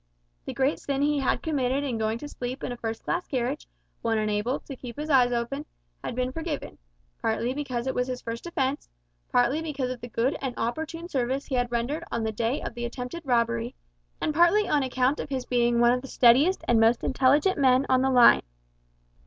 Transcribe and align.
The 0.45 0.53
great 0.55 0.79
sin 0.79 1.03
he 1.03 1.19
had 1.19 1.43
committed 1.43 1.83
in 1.83 1.99
going 1.99 2.17
to 2.17 2.27
sleep 2.27 2.63
in 2.63 2.71
a 2.71 2.75
first 2.75 3.03
class 3.03 3.27
carriage, 3.27 3.67
when 4.01 4.17
unable 4.17 4.59
to 4.61 4.75
keep 4.75 4.97
his 4.97 5.11
eyes 5.11 5.31
open, 5.31 5.63
had 6.03 6.15
been 6.15 6.31
forgiven, 6.31 6.79
partly 7.21 7.53
because 7.53 7.85
it 7.85 7.93
was 7.93 8.07
his 8.07 8.19
first 8.19 8.47
offence, 8.47 8.89
partly 9.31 9.61
because 9.61 9.91
of 9.91 10.01
the 10.01 10.07
good 10.09 10.35
and 10.41 10.55
opportune 10.57 11.07
service 11.07 11.45
he 11.45 11.53
had 11.53 11.71
rendered 11.71 12.03
on 12.11 12.23
the 12.23 12.31
day 12.31 12.63
of 12.63 12.73
the 12.73 12.83
attempted 12.85 13.21
robbery, 13.27 13.75
and 14.19 14.33
partly 14.33 14.67
on 14.67 14.81
account 14.81 15.19
of 15.19 15.29
his 15.29 15.45
being 15.45 15.79
one 15.79 15.91
of 15.93 16.01
the 16.01 16.07
steadiest 16.07 16.63
and 16.67 16.79
most 16.79 17.03
intelligent 17.03 17.59
men 17.59 17.85
on 17.87 18.01
the 18.01 18.09
line. 18.09 18.41